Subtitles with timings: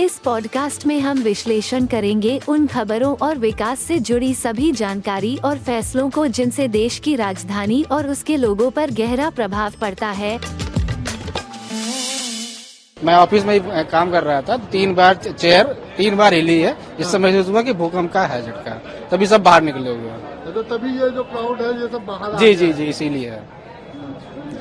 [0.00, 5.58] इस पॉडकास्ट में हम विश्लेषण करेंगे उन खबरों और विकास से जुड़ी सभी जानकारी और
[5.58, 10.38] फैसलों को जिनसे देश की राजधानी और उसके लोगों पर गहरा प्रभाव पड़ता है।
[13.04, 16.76] मैं ऑफ़िस में ही काम कर रहा था। तीन बार चेयर तीन बार हिली है।
[16.98, 18.74] जिससे महसूस हुआ कि भूकंप का है झटका
[19.10, 22.38] तभी सब बाहर निकले हुए हैं। तो तभी ये जो क्राउड है ये सब बाहर
[22.38, 23.42] जी जी जी इसीलिए। है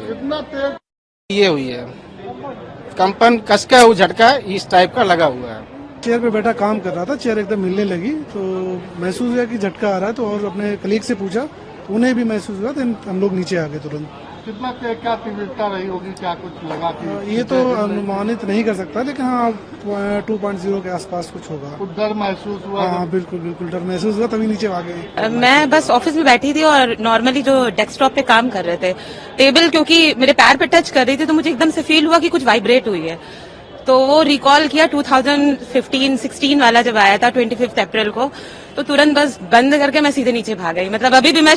[0.07, 0.77] कितना तेज
[1.29, 1.85] ये हुई है।
[2.98, 5.63] कंपन कसका वो झटका, इस टाइप का लगा हुआ है।
[6.04, 8.41] चेयर पे बैठा काम कर रहा था, चेयर एकदम मिलने लगी तो
[8.99, 11.48] महसूस हुआ कि झटका आ रहा है तो और अपने कलीग से पूछा
[11.90, 14.08] उन्हें भी महसूस हुआ तो हम लोग नीचे आ गए तुरंत।
[14.46, 19.01] कितना क्या तीव्रता रही होगी क्या कुछ लगा कि ये तो अनुमानित नहीं कर सकता
[19.04, 22.84] लेकिन हाँ टू पॉइंट ज़ीरो के आसपास कुछ होगा। कुछ डर महसूस हुआ?
[22.88, 26.54] हाँ बिल्कुल बिल्कुल डर महसूस हुआ तभी नीचे आ गए मैं बस ऑफ़िस में बैठी
[26.54, 28.93] थी और नॉर्मली जो डेस्कटॉप पे काम कर रहे थे
[29.38, 32.20] टेबल क्योंकि मेरे पैर पे टच कर रही थी तो मुझे एकदम से फील हुआ
[32.20, 33.20] कि कुछ वाइब्रेट हुई है।
[33.88, 38.30] तो वो रिकॉल किया 2015-16 वाला जब आया था 25 अप्रैल को
[38.76, 41.55] तो तुरंत बस बंद करके मैं सीधे नीचे भाग गई। मतलब अभी भी मैं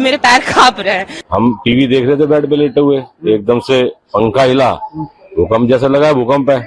[0.00, 2.98] मेरे पैर काँप रहे हैं। हम टीवी देख रहे थे बेड पे लेटे हुए।
[3.28, 3.82] एकदम से
[4.14, 4.72] पंखा हिला।
[5.36, 6.60] भूकंप जैसा लगा भूकंप है।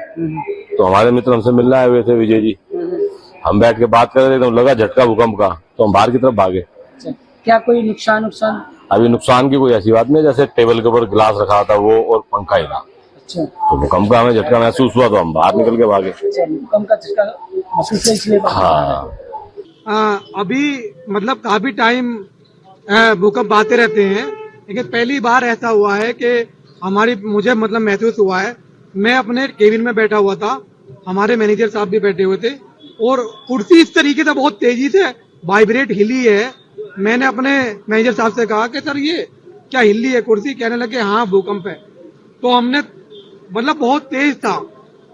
[0.78, 2.56] तो हमारे मित्र हमसे मिलने आए हुए थे विजय जी।
[3.46, 6.12] हम बैठ के बात कर रहे थे तो लगा झटका भूकंप का। तो हम बाहर
[6.12, 6.64] की तरफ़ भागे।
[7.46, 11.06] क्या कोई नुकसान नुकसान अभी नुकसान की कोई ऐसी बात नहीं जैसे टेबल के ऊपर
[11.09, 12.84] गिलास रखा था वो और पंखा हिला।
[13.36, 16.45] अच्छा। तो भूकंप का हमें झटका महसूस हुआ तो हम बाहर निकल के भागे। अच्छा
[16.45, 17.23] भूकंप का झटका
[17.78, 19.20] महसूस इसलिए हाँ।
[19.88, 22.16] आ, अभी मतलब काफ़ी टाइम
[23.20, 24.25] भूकंप आते रहते हैं
[24.67, 26.31] लेकिन पहली बार ऐसा हुआ है कि
[26.84, 28.56] हमारी मुझे मतलब महसूस हुआ है
[28.95, 30.59] मैं अपने केबिन में बैठा हुआ था
[31.07, 32.50] हमारे मैनेजर साहब भी बैठे हुए थे
[33.07, 35.03] और कुर्सी इस तरीके से बहुत तेज़ी से
[35.44, 36.52] वाइब्रेट हिली है।
[37.00, 37.52] मैंने अपने
[37.90, 39.28] मैनेजर साहब से कहा कि सर ये
[39.72, 40.22] क्या हिली है?
[40.22, 41.74] कुर्सी कहने लगे हाँ भूकंप है।
[42.44, 42.81] तो हमने
[43.53, 44.58] मतलब बहुत तेज था।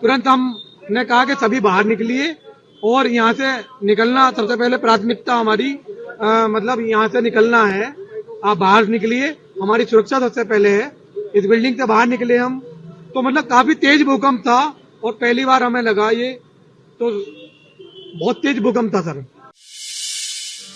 [0.02, 2.36] तुरंत हमने कहा कि सभी बाहर निकलिए
[2.84, 3.52] और यहाँ से
[3.86, 5.72] निकलना सबसे पहले प्राथमिकता हमारी
[6.22, 7.84] अ, मतलब यहाँ से निकलना है।
[8.46, 9.28] आप बाहर निकलिए
[9.62, 10.92] हमारी सुरक्षा सबसे पहले है।
[11.36, 12.60] इस बिल्डिंग से बाहर निकले हम।
[13.14, 14.60] तो मतलब काफ़ी तेज भूकंप था
[15.04, 16.32] और पहली बार हमें लगा ये।
[17.00, 17.12] तो
[18.20, 19.24] बहुत तेज भूकंप था सर।